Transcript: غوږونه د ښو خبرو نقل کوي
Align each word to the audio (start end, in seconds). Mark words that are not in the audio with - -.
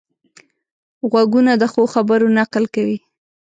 غوږونه 1.09 1.51
د 1.57 1.63
ښو 1.71 1.83
خبرو 1.93 2.27
نقل 2.39 2.63
کوي 2.75 2.97